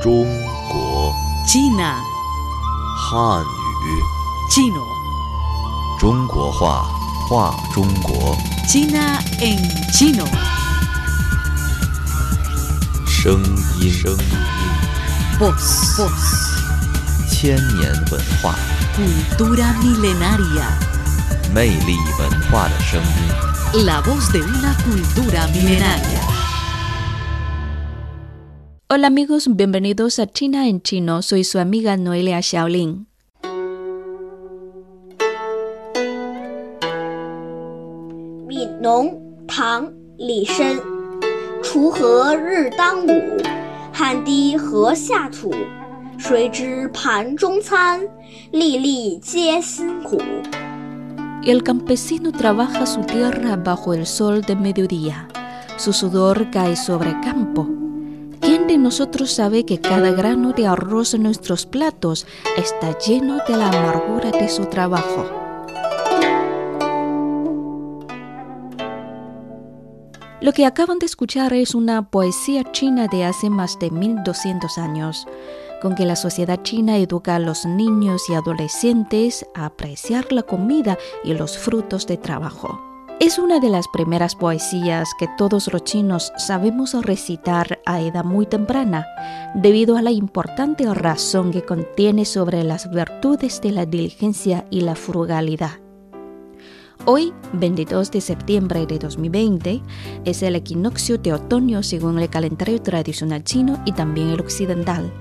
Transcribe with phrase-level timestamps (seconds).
[0.00, 0.24] 中
[0.70, 1.12] 国
[1.46, 1.96] China,
[2.96, 4.02] 汉语
[4.50, 4.82] chino,
[5.98, 6.86] 中国话
[7.28, 8.36] 话中国
[8.68, 9.58] China en
[9.92, 10.26] chino.
[13.06, 13.42] 声
[13.80, 14.18] 音声音
[15.38, 16.10] Voz, voz,
[17.28, 18.54] 千年文化
[18.96, 20.66] cultura milenaria.
[21.52, 23.84] 魅力文化的声音。
[23.84, 26.19] La voz de una cultura milenaria.
[28.90, 31.22] Hola amigos, bienvenidos a China en chino.
[31.22, 33.06] Soy su amiga Noelia Xiaolin.
[38.46, 40.80] 悯农，唐·李绅。
[41.62, 43.10] 锄禾日当午，
[43.92, 45.52] 汗滴禾下土。
[46.18, 48.00] 谁知盘中餐，
[48.52, 50.18] 粒粒皆辛苦。
[51.42, 55.28] El campesino trabaja su tierra bajo el sol de mediodía.
[55.76, 57.66] Su sudor cae sobre campo.
[58.71, 62.25] ¿Quién de nosotros sabe que cada grano de arroz en nuestros platos
[62.55, 65.29] está lleno de la amargura de su trabajo?
[70.39, 75.27] Lo que acaban de escuchar es una poesía china de hace más de 1200 años,
[75.81, 80.97] con que la sociedad china educa a los niños y adolescentes a apreciar la comida
[81.25, 82.90] y los frutos de trabajo.
[83.21, 88.47] Es una de las primeras poesías que todos los chinos sabemos recitar a edad muy
[88.47, 89.05] temprana,
[89.53, 94.95] debido a la importante razón que contiene sobre las virtudes de la diligencia y la
[94.95, 95.73] frugalidad.
[97.05, 99.83] Hoy, 22 de septiembre de 2020,
[100.25, 105.13] es el equinoccio de otoño según el calendario tradicional chino y también el occidental.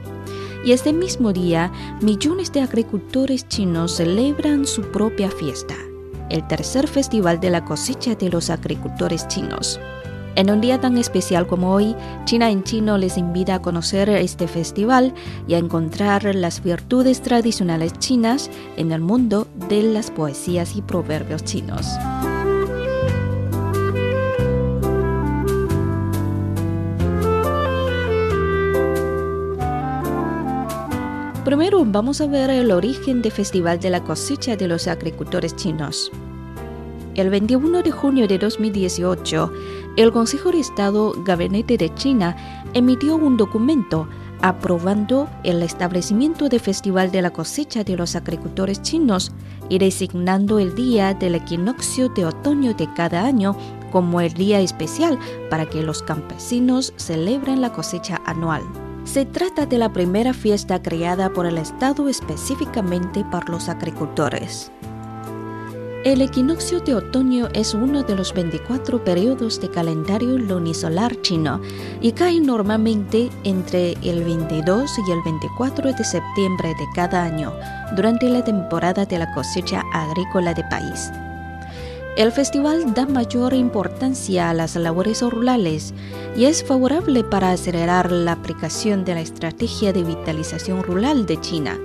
[0.64, 5.74] Y este mismo día, millones de agricultores chinos celebran su propia fiesta,
[6.30, 9.80] el tercer festival de la cosecha de los agricultores chinos.
[10.36, 14.46] En un día tan especial como hoy, China en chino les invita a conocer este
[14.46, 15.12] festival
[15.48, 21.44] y a encontrar las virtudes tradicionales chinas en el mundo de las poesías y proverbios
[21.44, 21.86] chinos.
[31.44, 36.12] Primero vamos a ver el origen del Festival de la Cosecha de los Agricultores Chinos.
[37.20, 39.52] El 21 de junio de 2018,
[39.96, 42.34] el Consejo de Estado Gabinete de China
[42.72, 44.08] emitió un documento
[44.40, 49.32] aprobando el establecimiento del Festival de la Cosecha de los Agricultores Chinos
[49.68, 53.54] y designando el día del equinoccio de otoño de cada año
[53.92, 55.18] como el día especial
[55.50, 58.62] para que los campesinos celebren la cosecha anual.
[59.04, 64.72] Se trata de la primera fiesta creada por el Estado específicamente para los agricultores.
[66.02, 71.60] El equinoccio de otoño es uno de los 24 periodos de calendario lunisolar chino
[72.00, 77.52] y cae normalmente entre el 22 y el 24 de septiembre de cada año
[77.96, 81.10] durante la temporada de la cosecha agrícola del país.
[82.16, 85.94] El festival da mayor importancia a las labores rurales
[86.36, 91.78] y es favorable para acelerar la aplicación de la estrategia de vitalización rural de China,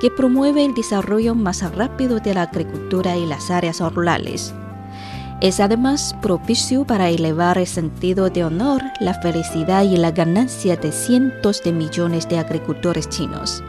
[0.00, 4.54] que promueve el desarrollo más rápido de la agricultura y las áreas rurales.
[5.40, 10.92] Es además propicio para elevar el sentido de honor, la felicidad y la ganancia de
[10.92, 13.62] cientos de millones de agricultores chinos.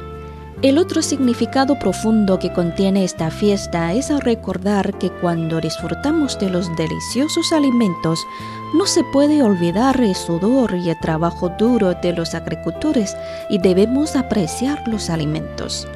[0.62, 6.76] El otro significado profundo que contiene esta fiesta es recordar que cuando disfrutamos de los
[6.76, 8.28] deliciosos alimentos,
[8.76, 13.18] no se puede olvidar el sudor y el trabajo duro de los agricultores
[13.50, 15.88] y debemos apreciar los alimentos.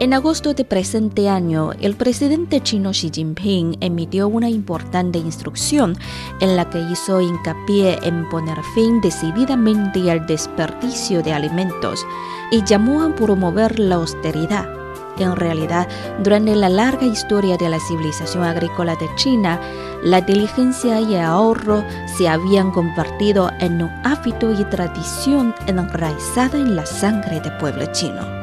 [0.00, 5.94] En agosto de presente año, el presidente chino Xi Jinping emitió una importante instrucción
[6.40, 12.06] en la que hizo hincapié en poner fin decididamente al desperdicio de alimentos
[12.50, 14.66] y llamó a promover la austeridad.
[15.18, 15.86] En realidad,
[16.24, 19.60] durante la larga historia de la civilización agrícola de China,
[20.02, 21.84] la diligencia y el ahorro
[22.16, 28.39] se habían convertido en un hábito y tradición enraizada en la sangre del pueblo chino.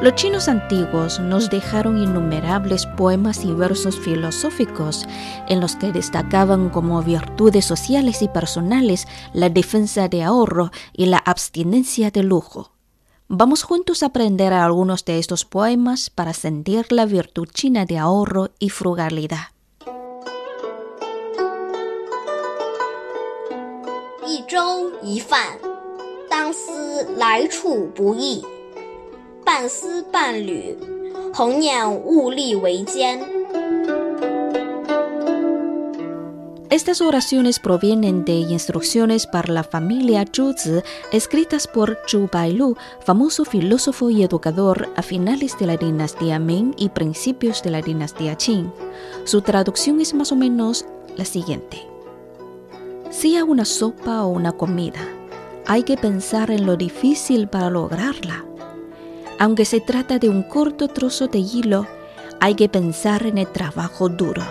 [0.00, 5.06] Los chinos antiguos nos dejaron innumerables poemas y versos filosóficos
[5.46, 11.18] en los que destacaban como virtudes sociales y personales la defensa de ahorro y la
[11.18, 12.72] abstinencia de lujo.
[13.28, 18.52] Vamos juntos a aprender algunos de estos poemas para sentir la virtud china de ahorro
[18.58, 19.48] y frugalidad.
[28.22, 28.59] 一
[29.49, 30.77] 半丝半缕，
[31.33, 33.19] 恒念物力维艰。
[36.71, 40.81] Estas oraciones provienen de instrucciones para la familia Zhuzi
[41.13, 46.89] escritas por Zhu Bailu, famoso filósofo y educador a finales de la dinastía Ming y
[46.89, 48.73] principios de la dinastía Qing.
[49.23, 51.87] Su traducción es más o menos la siguiente.
[53.09, 55.07] Sea una sopa o una comida,
[55.65, 58.43] hay que pensar en lo difícil para lograrla.
[59.40, 61.86] Aunque se trata de un corto trozo de hilo,
[62.40, 64.42] hay que pensar en el trabajo duro.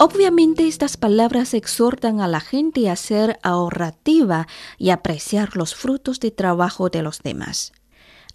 [0.00, 6.32] Obviamente estas palabras exhortan a la gente a ser ahorrativa y apreciar los frutos de
[6.32, 7.72] trabajo de los demás.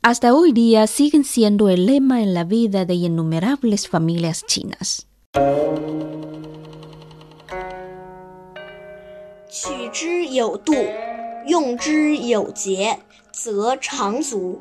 [0.02, 5.08] Hasta hoy día siguen siendo el lema en la vida de innumerables familias chinas.
[13.35, 14.59] 取之有度，用之有节，则长足；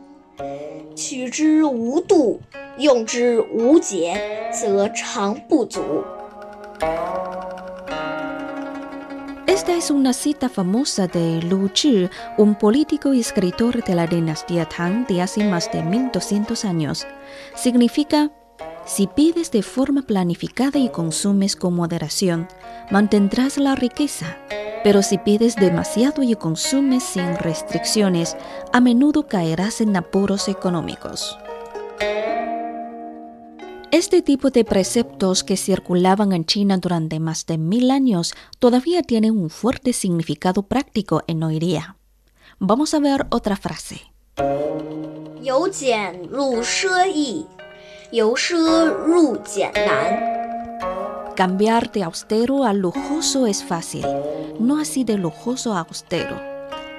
[0.95, 2.41] 取之无度，
[2.77, 6.03] 用之无节，则长不足。
[9.45, 15.05] Esta es una cita famosa de Lu Zhi, un político y escritor de la dinastía Tang
[15.07, 17.05] de hace más de 1200 años.
[17.55, 18.31] Significa,
[18.85, 22.47] si pides de forma planificada y consumes con moderación,
[22.89, 24.37] mantendrás la riqueza.
[24.84, 28.36] Pero si pides demasiado y consumes sin restricciones,
[28.72, 31.38] a menudo caerás en apuros económicos.
[33.90, 39.38] Este tipo de preceptos que circulaban en China durante más de mil años todavía tienen
[39.38, 41.96] un fuerte significado práctico en hoy día.
[42.58, 44.02] Vamos a ver otra frase.
[51.36, 54.06] Cambiar de austero a lujoso es fácil,
[54.60, 56.40] no así de lujoso a austero.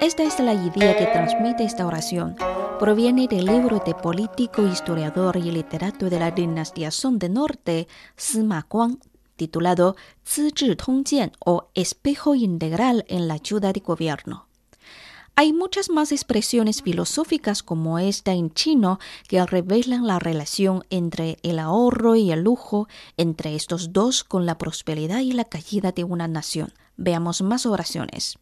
[0.00, 2.36] Esta es la idea que transmite esta oración
[2.78, 8.66] proviene del libro de político, historiador y literato de la dinastía Song de Norte, Sima
[8.68, 8.98] Guang,
[9.36, 9.96] titulado
[10.26, 14.45] Zi Tongjian o Espejo Integral en la ayuda de gobierno.
[15.38, 18.98] Hay muchas más expresiones filosóficas como esta en chino
[19.28, 22.88] que revelan la relación entre el ahorro y el lujo,
[23.18, 26.72] entre estos dos con la prosperidad y la caída de una nación.
[26.96, 28.38] Veamos más oraciones.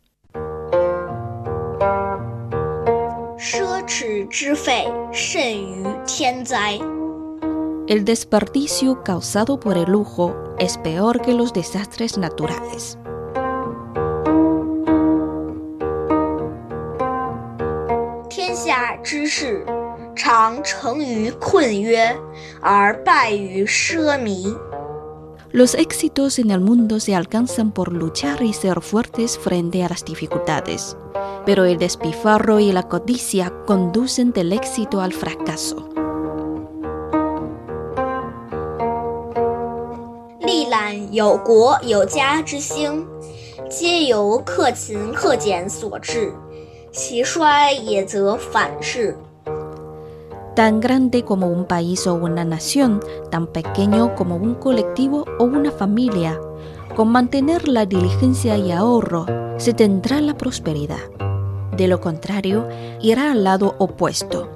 [7.89, 12.99] El desperdicio causado por el lujo es peor que los desastres naturales.
[25.51, 30.05] Los éxitos en el mundo se alcanzan por luchar y ser fuertes frente a las
[30.05, 30.97] dificultades
[31.45, 35.89] pero el despifarro y la codicia conducen del éxito al fracaso.
[50.55, 53.01] Tan grande como un país o una nación,
[53.33, 56.39] tan pequeño como un colectivo o una familia,
[56.95, 59.27] con mantener la diligencia y ahorro
[59.57, 61.11] se tendrá la prosperidad.
[61.77, 62.69] De lo contrario,
[63.03, 64.54] irá al lado opuesto.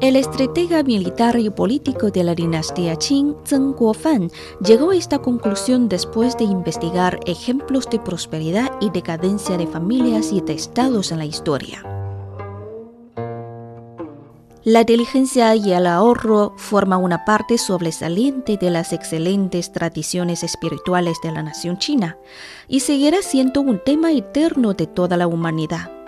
[0.00, 4.30] El estratega militar y político de la dinastía Qing, Zheng Guofan,
[4.64, 10.40] llegó a esta conclusión después de investigar ejemplos de prosperidad y decadencia de familias y
[10.40, 11.82] de estados en la historia.
[14.64, 21.32] La diligencia y el ahorro forman una parte sobresaliente de las excelentes tradiciones espirituales de
[21.32, 22.16] la nación china
[22.68, 25.99] y seguirá siendo un tema eterno de toda la humanidad.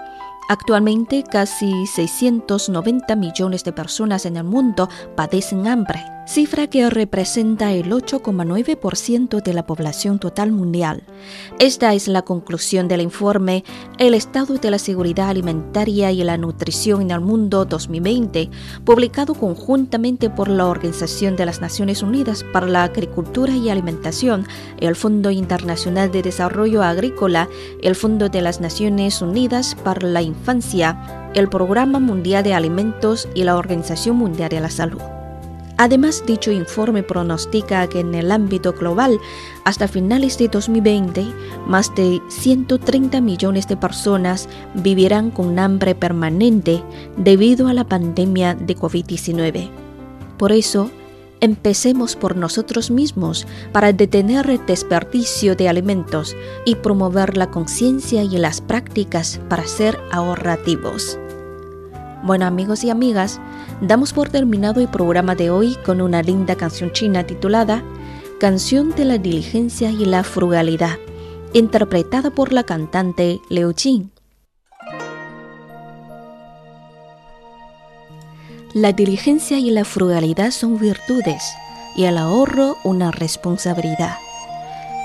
[0.48, 7.90] Actualmente casi 690 millones de personas en el mundo padecen hambre, cifra que representa el
[7.90, 11.02] 8,9% de la población total mundial.
[11.58, 13.64] Esta es la conclusión del informe
[13.98, 18.50] El estado de la seguridad alimentaria y la nutrición en el mundo 2020,
[18.84, 24.46] publicado conjuntamente por la Organización de las Naciones Unidas para la Agricultura y Alimentación,
[24.80, 27.48] el Fondo Internacional de Desarrollo Agrícola,
[27.82, 33.44] el Fondo de las Naciones Unidas para la Infancia, el Programa Mundial de Alimentos y
[33.44, 35.00] la Organización Mundial de la Salud.
[35.78, 39.18] Además, dicho informe pronostica que en el ámbito global,
[39.64, 41.26] hasta finales de 2020,
[41.66, 46.82] más de 130 millones de personas vivirán con hambre permanente
[47.16, 49.70] debido a la pandemia de COVID-19.
[50.38, 50.90] Por eso,
[51.40, 58.38] empecemos por nosotros mismos para detener el desperdicio de alimentos y promover la conciencia y
[58.38, 61.18] las prácticas para ser ahorrativos.
[62.22, 63.40] Bueno amigos y amigas,
[63.80, 67.82] damos por terminado el programa de hoy con una linda canción china titulada
[68.38, 70.98] Canción de la diligencia y la frugalidad,
[71.52, 74.10] interpretada por la cantante Liu Jing.
[78.72, 81.42] La diligencia y la frugalidad son virtudes
[81.96, 84.14] y el ahorro una responsabilidad.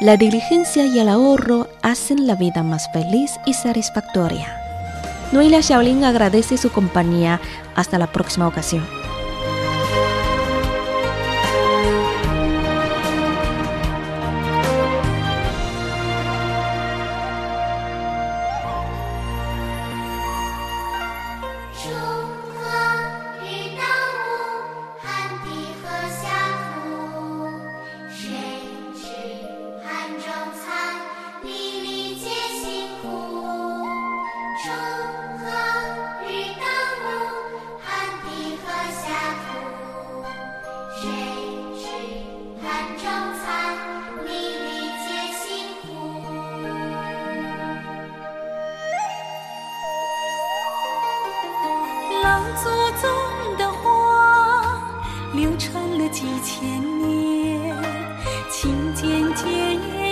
[0.01, 4.66] La diligencia y el ahorro hacen la vida más feliz y satisfactoria.
[5.31, 7.41] Noelia Shaolin agradece su compañía.
[7.75, 8.96] Hasta la próxima ocasión.
[52.37, 52.69] 老祖
[53.01, 54.79] 宗的话
[55.33, 57.75] 流传了几千年
[58.51, 60.06] 勤俭节约